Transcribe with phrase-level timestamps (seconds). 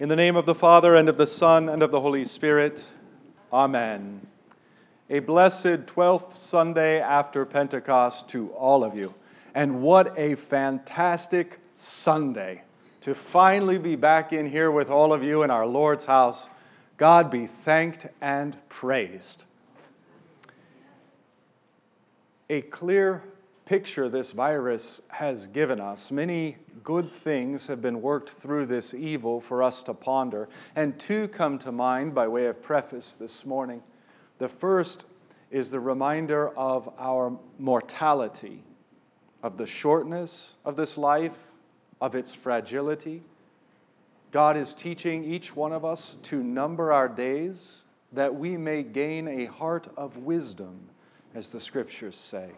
[0.00, 2.86] In the name of the Father, and of the Son, and of the Holy Spirit,
[3.52, 4.24] Amen.
[5.10, 9.12] A blessed 12th Sunday after Pentecost to all of you.
[9.56, 12.62] And what a fantastic Sunday
[13.00, 16.48] to finally be back in here with all of you in our Lord's house.
[16.96, 19.46] God be thanked and praised.
[22.48, 23.24] A clear
[23.68, 26.10] picture this virus has given us.
[26.10, 31.28] Many good things have been worked through this evil for us to ponder, and two
[31.28, 33.82] come to mind by way of preface this morning.
[34.38, 35.04] The first
[35.50, 38.62] is the reminder of our mortality,
[39.42, 41.36] of the shortness of this life,
[42.00, 43.22] of its fragility.
[44.30, 47.82] God is teaching each one of us to number our days
[48.14, 50.88] that we may gain a heart of wisdom,
[51.34, 52.52] as the scriptures say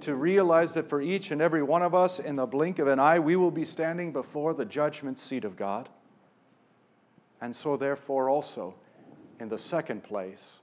[0.00, 2.98] to realize that for each and every one of us, in the blink of an
[2.98, 5.88] eye, we will be standing before the judgment seat of God.
[7.40, 8.74] And so, therefore, also,
[9.40, 10.60] in the second place,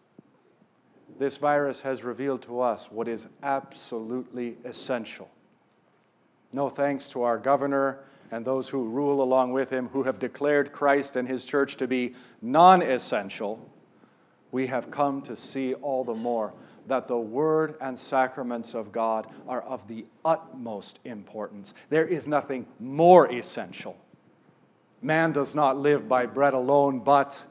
[1.19, 5.29] this virus has revealed to us what is absolutely essential.
[6.51, 7.99] No thanks to our governor
[8.31, 11.87] and those who rule along with him, who have declared Christ and his church to
[11.87, 13.69] be non essential,
[14.51, 16.53] we have come to see all the more
[16.87, 21.73] that the word and sacraments of God are of the utmost importance.
[21.89, 23.97] There is nothing more essential.
[25.01, 27.43] Man does not live by bread alone, but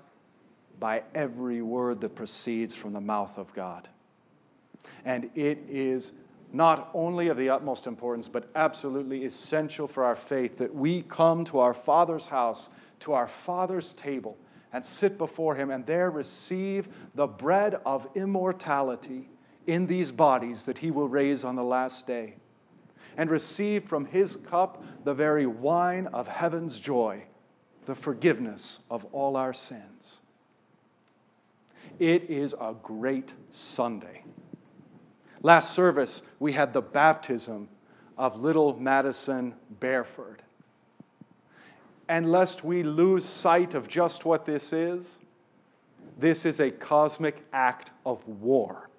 [0.79, 3.89] by every word that proceeds from the mouth of God.
[5.05, 6.13] And it is
[6.53, 11.45] not only of the utmost importance, but absolutely essential for our faith that we come
[11.47, 12.69] to our Father's house,
[13.01, 14.37] to our Father's table
[14.73, 19.29] and sit before him and there receive the bread of immortality
[19.67, 22.34] in these bodies that he will raise on the last day,
[23.17, 27.25] and receive from his cup the very wine of heaven's joy,
[27.84, 30.20] the forgiveness of all our sins.
[31.98, 34.25] It is a great Sunday.
[35.42, 37.68] Last service, we had the baptism
[38.17, 40.42] of little Madison Bareford.
[42.12, 45.18] And lest we lose sight of just what this is,
[46.18, 48.90] this is a cosmic act of war.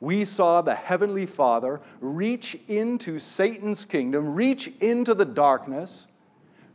[0.00, 6.06] We saw the Heavenly Father reach into Satan's kingdom, reach into the darkness,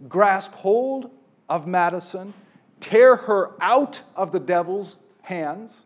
[0.08, 1.10] grasp hold
[1.50, 2.32] of Madison,
[2.80, 5.86] tear her out of the devil's hands,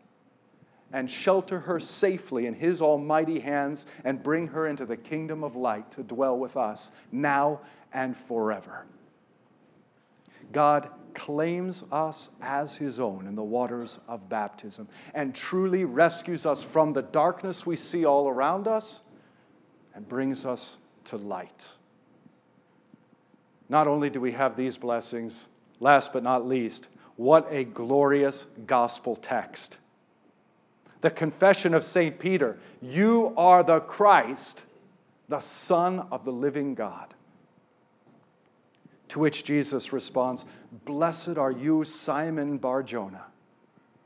[0.92, 5.56] and shelter her safely in his almighty hands and bring her into the kingdom of
[5.56, 7.60] light to dwell with us now
[7.94, 8.84] and forever.
[10.52, 16.62] God claims us as his own in the waters of baptism and truly rescues us
[16.62, 19.02] from the darkness we see all around us
[19.94, 21.72] and brings us to light.
[23.68, 25.48] Not only do we have these blessings,
[25.80, 29.78] last but not least, what a glorious gospel text.
[31.00, 32.18] The confession of St.
[32.18, 34.64] Peter You are the Christ,
[35.28, 37.14] the Son of the living God.
[39.12, 40.46] To which Jesus responds,
[40.86, 43.26] Blessed are you, Simon Barjona,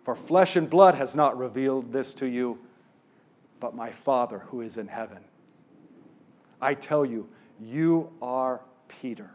[0.02, 2.58] for flesh and blood has not revealed this to you,
[3.60, 5.18] but my Father who is in heaven.
[6.60, 7.28] I tell you,
[7.60, 9.30] you are Peter,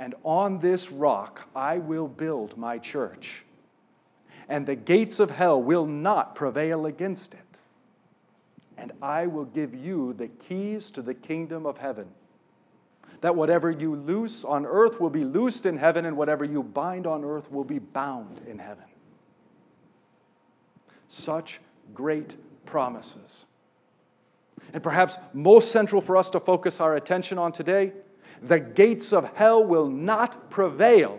[0.00, 3.44] and on this rock I will build my church,
[4.48, 7.40] and the gates of hell will not prevail against it.
[8.76, 12.08] And I will give you the keys to the kingdom of heaven
[13.24, 17.06] that whatever you loose on earth will be loosed in heaven, and whatever you bind
[17.06, 18.84] on earth will be bound in heaven.
[21.08, 21.58] Such
[21.94, 22.36] great
[22.66, 23.46] promises.
[24.74, 27.94] And perhaps most central for us to focus our attention on today
[28.42, 31.18] the gates of hell will not prevail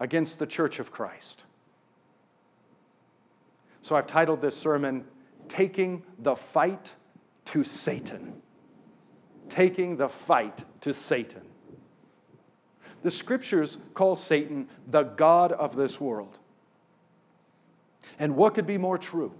[0.00, 1.44] against the church of Christ.
[3.80, 5.04] So I've titled this sermon,
[5.46, 6.96] Taking the Fight
[7.44, 8.42] to Satan
[9.48, 11.42] taking the fight to Satan.
[13.02, 16.38] The scriptures call Satan the God of this world.
[18.18, 19.32] And what could be more true?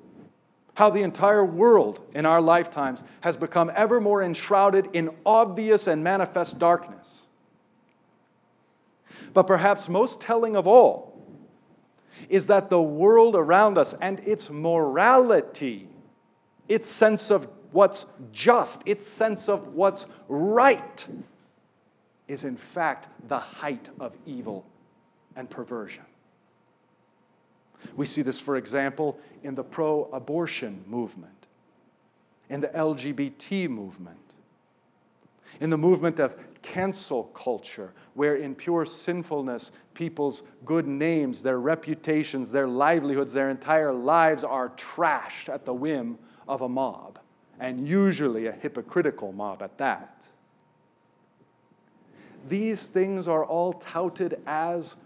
[0.75, 6.05] How the entire world in our lifetimes has become ever more enshrouded in obvious and
[6.05, 7.27] manifest darkness.
[9.35, 11.09] But perhaps most telling of all
[12.29, 15.89] is that the world around us and its morality,
[16.69, 21.07] its sense of what's just, its sense of what's right,
[22.27, 24.67] is in fact the height of evil
[25.37, 26.05] and perversion.
[27.97, 31.47] We see this, for example, in the pro abortion movement,
[32.49, 34.19] in the LGBT movement.
[35.61, 42.53] in the movement of cancel culture, where in pure sinfulness, people's good names, their reputations,
[42.53, 47.19] their livelihoods, their entire lives are trashed at the whim of a mob,
[47.61, 50.29] and usually a hypocritical mob at that.
[52.49, 54.97] These things are all touted as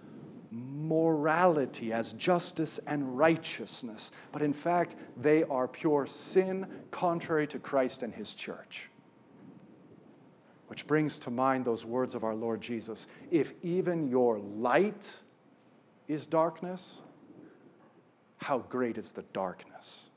[0.51, 8.03] morality, as justice and righteousness, but in fact, they are pure sin contrary to Christ
[8.03, 8.91] and His church.
[10.67, 15.21] Which brings to mind those words of our Lord Jesus If even your light
[16.07, 17.01] is darkness,
[18.37, 20.11] how great is the darkness?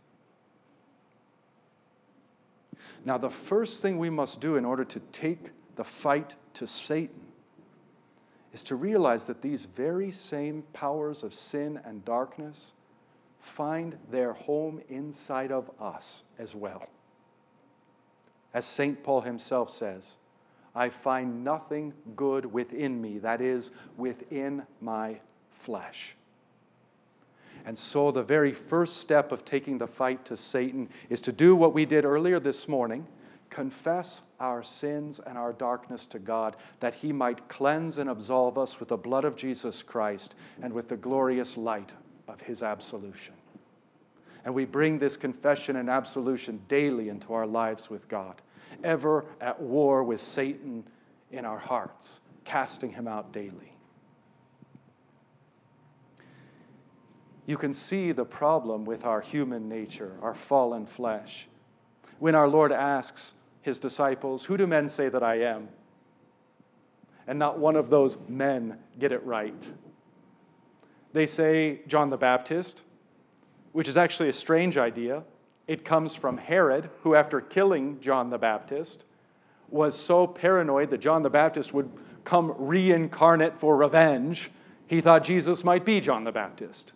[3.03, 7.21] Now, the first thing we must do in order to take the fight to Satan
[8.53, 12.71] is to realize that these very same powers of sin and darkness
[13.39, 16.87] find their home inside of us as well.
[18.53, 19.03] As St.
[19.03, 20.15] Paul himself says,
[20.73, 25.19] I find nothing good within me, that is, within my
[25.51, 26.15] flesh.
[27.65, 31.55] And so, the very first step of taking the fight to Satan is to do
[31.55, 33.07] what we did earlier this morning
[33.49, 38.79] confess our sins and our darkness to God, that He might cleanse and absolve us
[38.79, 41.93] with the blood of Jesus Christ and with the glorious light
[42.27, 43.33] of His absolution.
[44.43, 48.41] And we bring this confession and absolution daily into our lives with God,
[48.83, 50.83] ever at war with Satan
[51.31, 53.74] in our hearts, casting him out daily.
[57.45, 61.47] You can see the problem with our human nature, our fallen flesh.
[62.19, 65.69] When our Lord asks his disciples, Who do men say that I am?
[67.27, 69.67] And not one of those men get it right.
[71.13, 72.83] They say John the Baptist,
[73.71, 75.23] which is actually a strange idea.
[75.67, 79.05] It comes from Herod, who, after killing John the Baptist,
[79.69, 81.89] was so paranoid that John the Baptist would
[82.23, 84.51] come reincarnate for revenge,
[84.87, 86.93] he thought Jesus might be John the Baptist.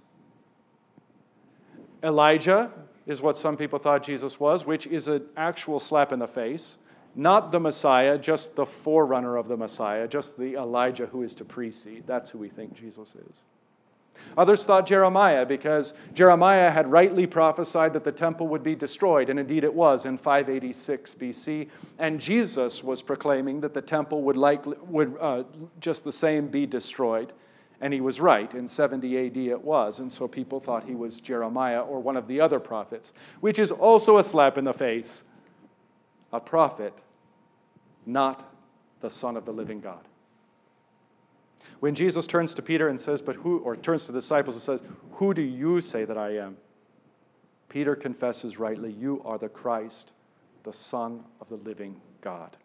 [2.03, 2.71] Elijah
[3.05, 6.77] is what some people thought Jesus was, which is an actual slap in the face.
[7.15, 11.45] Not the Messiah, just the forerunner of the Messiah, just the Elijah who is to
[11.45, 12.03] precede.
[12.05, 13.43] That's who we think Jesus is.
[14.37, 19.39] Others thought Jeremiah because Jeremiah had rightly prophesied that the temple would be destroyed, and
[19.39, 21.69] indeed it was in 586 BC.
[21.97, 25.43] And Jesus was proclaiming that the temple would, likely, would uh,
[25.79, 27.33] just the same be destroyed.
[27.81, 28.53] And he was right.
[28.53, 29.99] In 70 AD it was.
[29.99, 33.71] And so people thought he was Jeremiah or one of the other prophets, which is
[33.71, 35.23] also a slap in the face.
[36.33, 37.01] A prophet,
[38.05, 38.53] not
[38.99, 40.07] the Son of the living God.
[41.79, 44.61] When Jesus turns to Peter and says, But who, or turns to the disciples and
[44.61, 46.57] says, Who do you say that I am?
[47.69, 50.11] Peter confesses rightly, You are the Christ,
[50.63, 52.57] the Son of the living God.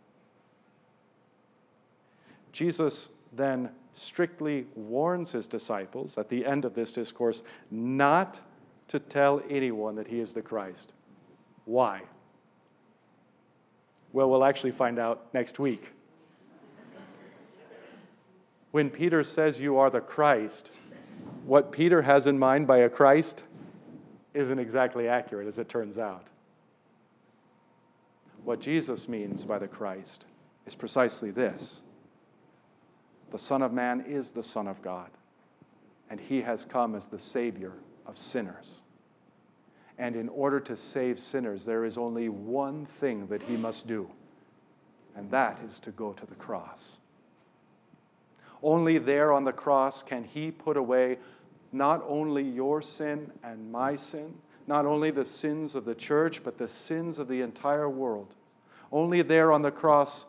[2.52, 8.40] Jesus then strictly warns his disciples at the end of this discourse not
[8.88, 10.92] to tell anyone that he is the Christ.
[11.64, 12.02] Why?
[14.12, 15.88] Well, we'll actually find out next week.
[18.70, 20.70] When Peter says you are the Christ,
[21.46, 23.44] what Peter has in mind by a Christ
[24.34, 26.28] isn't exactly accurate, as it turns out.
[28.42, 30.26] What Jesus means by the Christ
[30.66, 31.82] is precisely this
[33.34, 35.10] the Son of Man is the Son of God,
[36.08, 37.72] and he has come as the Savior
[38.06, 38.82] of sinners.
[39.98, 44.08] And in order to save sinners, there is only one thing that he must do,
[45.16, 46.98] and that is to go to the cross.
[48.62, 51.18] Only there on the cross can he put away
[51.72, 54.32] not only your sin and my sin,
[54.68, 58.36] not only the sins of the church, but the sins of the entire world.
[58.92, 60.24] Only there on the cross,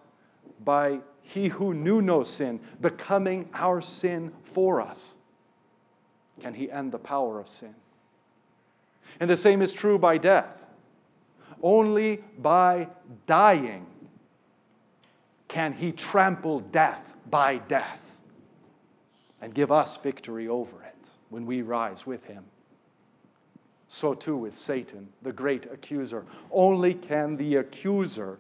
[0.63, 5.17] by he who knew no sin, becoming our sin for us,
[6.39, 7.74] can he end the power of sin.
[9.20, 10.63] And the same is true by death.
[11.63, 12.89] Only by
[13.25, 13.88] dying
[15.48, 18.22] can he trample death by death
[19.41, 22.44] and give us victory over it when we rise with him.
[23.88, 26.25] So too with Satan, the great accuser.
[26.51, 28.38] Only can the accuser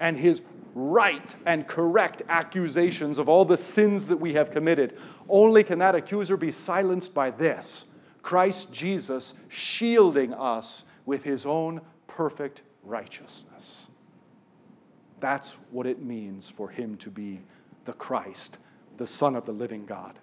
[0.00, 0.42] and his
[0.74, 4.98] right and correct accusations of all the sins that we have committed.
[5.28, 7.86] Only can that accuser be silenced by this
[8.22, 13.88] Christ Jesus shielding us with his own perfect righteousness.
[15.20, 17.40] That's what it means for him to be
[17.84, 18.58] the Christ,
[18.96, 20.18] the Son of the living God.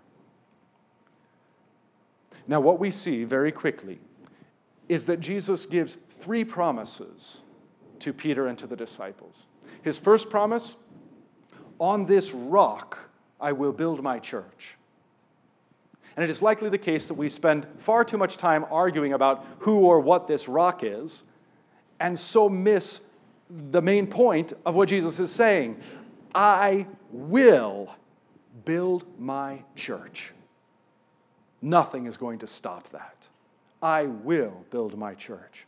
[2.47, 3.99] Now, what we see very quickly
[4.89, 7.43] is that Jesus gives three promises
[7.99, 9.47] to Peter and to the disciples.
[9.81, 10.75] His first promise
[11.79, 14.77] on this rock I will build my church.
[16.15, 19.45] And it is likely the case that we spend far too much time arguing about
[19.59, 21.23] who or what this rock is,
[21.99, 23.01] and so miss
[23.49, 25.79] the main point of what Jesus is saying
[26.33, 27.93] I will
[28.65, 30.33] build my church.
[31.61, 33.27] Nothing is going to stop that.
[33.81, 35.65] I will build my church.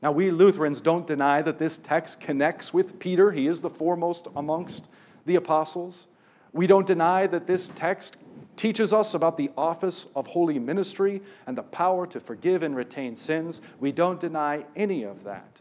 [0.00, 3.32] Now, we Lutherans don't deny that this text connects with Peter.
[3.32, 4.88] He is the foremost amongst
[5.26, 6.06] the apostles.
[6.52, 8.16] We don't deny that this text
[8.56, 13.16] teaches us about the office of holy ministry and the power to forgive and retain
[13.16, 13.60] sins.
[13.80, 15.60] We don't deny any of that.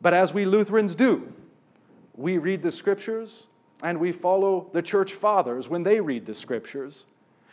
[0.00, 1.32] But as we Lutherans do,
[2.16, 3.46] we read the scriptures
[3.82, 7.06] and we follow the church fathers when they read the scriptures.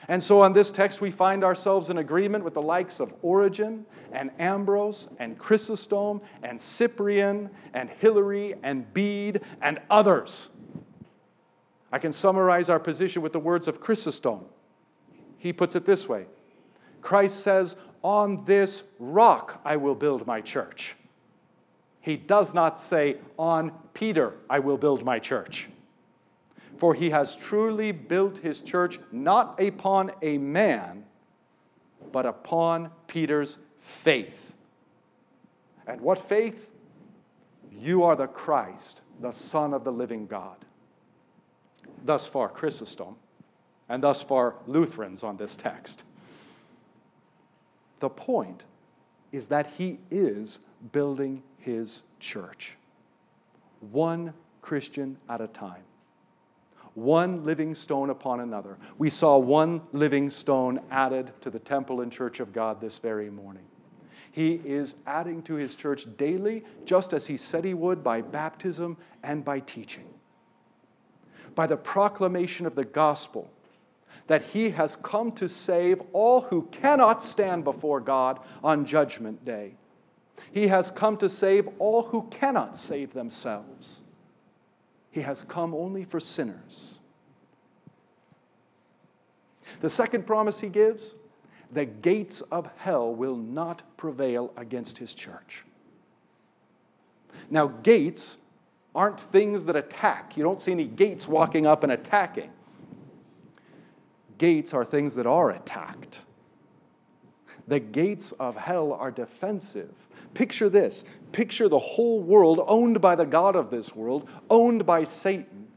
[0.08, 3.86] And so on this text, we find ourselves in agreement with the likes of Origen
[4.12, 10.50] and Ambrose and Chrysostom and Cyprian and Hilary and Bede and others.
[11.92, 14.46] I can summarize our position with the words of Chrysostom.
[15.38, 16.26] He puts it this way
[17.02, 20.96] Christ says, On this rock I will build my church.
[22.02, 25.70] He does not say, On Peter I will build my church.
[26.78, 31.06] For he has truly built his church not upon a man,
[32.12, 34.56] but upon Peter's faith.
[35.88, 36.70] And what faith?
[37.72, 40.58] You are the Christ, the Son of the living God.
[42.04, 43.16] Thus far, Chrysostom,
[43.90, 46.04] and thus far, Lutherans on this text.
[48.00, 48.66] The point
[49.32, 50.60] is that he is
[50.92, 52.78] building his church,
[53.92, 55.84] one Christian at a time
[56.98, 58.76] one living stone upon another.
[58.98, 63.30] We saw one living stone added to the temple and church of God this very
[63.30, 63.66] morning.
[64.32, 68.98] He is adding to his church daily, just as he said he would by baptism
[69.22, 70.06] and by teaching.
[71.54, 73.52] By the proclamation of the gospel,
[74.26, 79.76] that he has come to save all who cannot stand before God on Judgment Day.
[80.52, 84.02] He has come to save all who cannot save themselves.
[85.18, 87.00] He has come only for sinners.
[89.80, 91.16] The second promise he gives
[91.72, 95.66] the gates of hell will not prevail against his church.
[97.50, 98.38] Now, gates
[98.94, 100.38] aren't things that attack.
[100.38, 102.52] You don't see any gates walking up and attacking.
[104.38, 106.26] Gates are things that are attacked.
[107.68, 109.94] The gates of hell are defensive.
[110.34, 115.04] Picture this picture the whole world owned by the God of this world, owned by
[115.04, 115.68] Satan.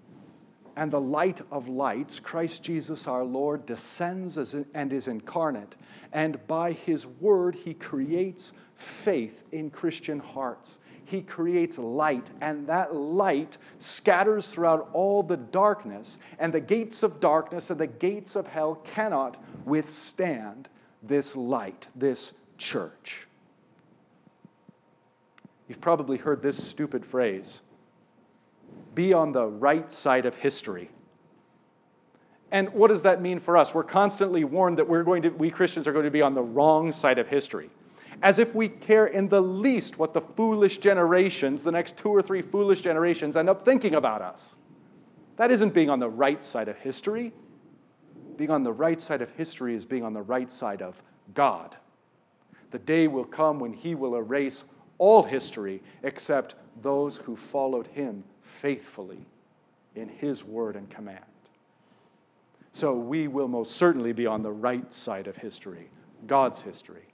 [0.77, 4.39] And the light of lights, Christ Jesus our Lord, descends
[4.73, 5.77] and is incarnate.
[6.13, 10.79] And by his word, he creates faith in Christian hearts.
[11.05, 16.19] He creates light, and that light scatters throughout all the darkness.
[16.39, 20.69] And the gates of darkness and the gates of hell cannot withstand
[21.03, 23.27] this light, this church.
[25.69, 27.63] You've probably heard this stupid phrase
[28.95, 30.91] be on the right side of history.
[32.51, 33.75] And what does that mean for us?
[33.75, 36.43] We're constantly warned that we're going to, we Christians are going to be on the
[36.43, 37.71] wrong side of history.
[38.23, 42.21] As if we care in the least what the foolish generations, the next two or
[42.21, 44.57] three foolish generations, end up thinking about us.
[45.37, 47.33] That isn't being on the right side of history.
[48.41, 51.03] Being on the right side of history is being on the right side of
[51.35, 51.77] God.
[52.71, 54.65] The day will come when He will erase
[54.97, 59.27] all history except those who followed Him faithfully
[59.95, 61.21] in His word and command.
[62.73, 65.91] So we will most certainly be on the right side of history,
[66.27, 67.09] God's history.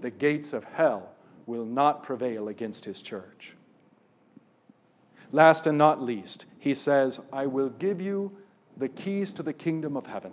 [0.00, 1.12] The gates of hell
[1.46, 3.54] will not prevail against His church.
[5.30, 8.36] Last and not least, He says, I will give you
[8.76, 10.32] the keys to the kingdom of heaven.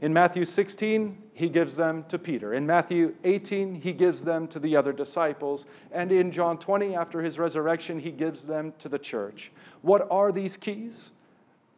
[0.00, 2.54] In Matthew 16, he gives them to Peter.
[2.54, 5.66] In Matthew 18, he gives them to the other disciples.
[5.92, 9.52] And in John 20, after his resurrection, he gives them to the church.
[9.82, 11.12] What are these keys?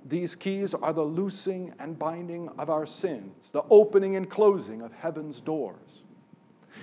[0.05, 4.93] These keys are the loosing and binding of our sins, the opening and closing of
[4.93, 6.03] heaven's doors.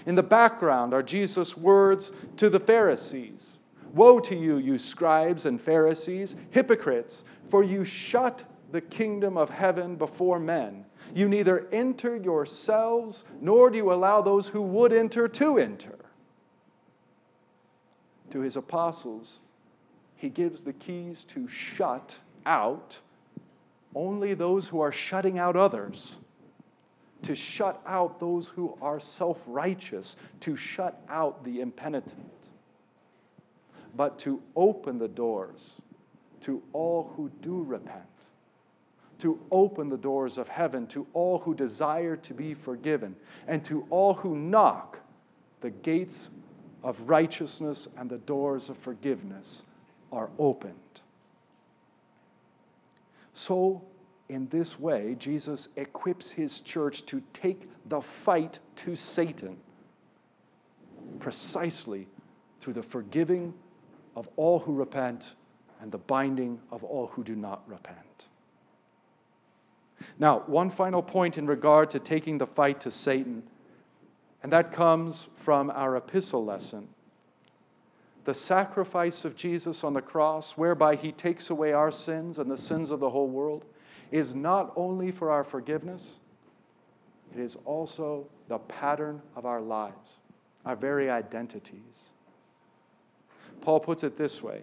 [0.06, 3.58] In the background are Jesus' words to the Pharisees
[3.94, 9.96] Woe to you, you scribes and Pharisees, hypocrites, for you shut the kingdom of heaven
[9.96, 10.86] before men.
[11.18, 15.98] You neither enter yourselves, nor do you allow those who would enter to enter.
[18.30, 19.40] To his apostles,
[20.16, 23.00] he gives the keys to shut out
[23.96, 26.20] only those who are shutting out others,
[27.24, 32.50] to shut out those who are self righteous, to shut out the impenitent.
[33.96, 35.82] but to open the doors
[36.42, 38.06] to all who do repent,
[39.20, 43.16] to open the doors of heaven to all who desire to be forgiven,
[43.48, 45.00] and to all who knock,
[45.62, 46.30] the gates
[46.84, 49.64] of righteousness and the doors of forgiveness
[50.12, 51.02] are opened.
[53.34, 53.84] So,
[54.30, 59.58] in this way, Jesus equips his church to take the fight to Satan
[61.20, 62.08] precisely
[62.60, 63.54] through the forgiving
[64.16, 65.36] of all who repent
[65.82, 68.28] and the binding of all who do not repent.
[70.20, 73.44] Now, one final point in regard to taking the fight to Satan,
[74.44, 76.90] and that comes from our epistle lesson.
[78.24, 82.58] The sacrifice of Jesus on the cross, whereby he takes away our sins and the
[82.58, 83.66] sins of the whole world,
[84.12, 86.20] is not only for our forgiveness,
[87.34, 90.18] it is also the pattern of our lives,
[90.66, 92.12] our very identities.
[93.62, 94.62] Paul puts it this way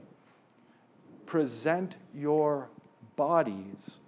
[1.27, 2.69] present your
[3.17, 3.99] bodies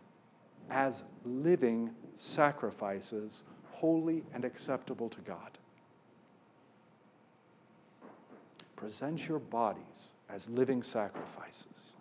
[0.70, 5.58] as living sacrifices, holy and acceptable to God.
[8.76, 11.94] Present your bodies as living sacrifices.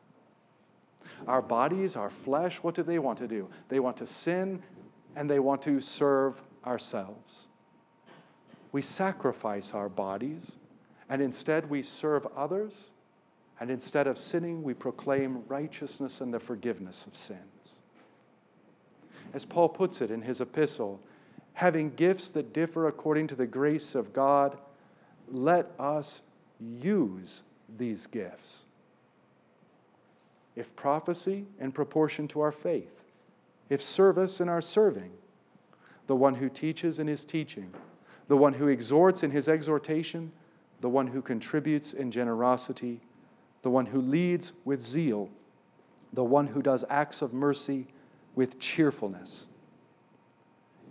[1.28, 3.50] Our bodies, our flesh, what do they want to do?
[3.70, 4.62] They want to sin
[5.16, 7.48] and they want to serve ourselves.
[8.72, 10.58] We sacrifice our bodies
[11.10, 12.92] and instead we serve others
[13.60, 17.78] and instead of sinning, we proclaim righteousness and the forgiveness of sins.
[19.36, 21.00] As Paul puts it in his epistle,
[21.54, 24.58] having gifts that differ according to the grace of God,
[25.30, 26.22] let us
[26.60, 27.44] use
[27.78, 28.66] these gifts.
[30.56, 33.04] If prophecy, in proportion to our faith,
[33.70, 35.12] if service, in our serving,
[36.08, 37.74] the one who teaches in his teaching,
[38.30, 40.32] the one who exhorts in his exhortation,
[40.80, 43.02] the one who contributes in generosity
[43.66, 45.28] the one who leads with zeal,
[46.14, 47.88] the one who does acts of mercy
[48.36, 49.48] with cheerfulness.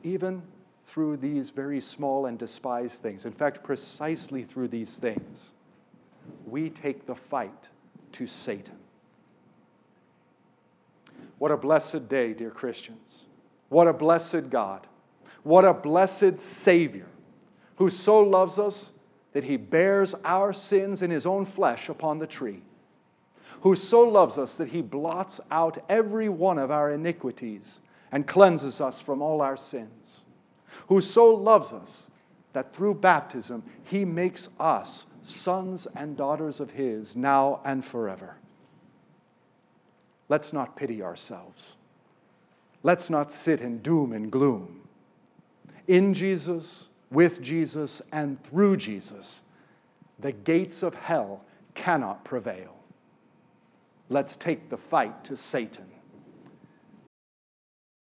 [0.02, 0.42] Even
[0.82, 5.54] through these very small and despised things, in fact, precisely through these things,
[6.46, 7.68] we take the fight
[8.12, 8.76] to Satan.
[11.38, 13.24] What a blessed day, dear Christians.
[13.68, 14.86] What a blessed God.
[15.42, 17.06] What a blessed Savior
[17.76, 18.92] who so loves us
[19.32, 22.62] that he bears our sins in his own flesh upon the tree,
[23.64, 27.80] who so loves us that he blots out every one of our iniquities
[28.12, 30.26] and cleanses us from all our sins,
[30.88, 32.06] who so loves us
[32.52, 38.36] that through baptism he makes us sons and daughters of his now and forever.
[40.28, 41.76] Let's not pity ourselves.
[42.82, 44.82] Let's not sit in doom and gloom.
[45.88, 49.42] In Jesus, with Jesus and through Jesus,
[50.18, 51.42] the gates of hell
[51.74, 52.73] cannot prevail.
[54.14, 55.86] Let's take the fight to Satan.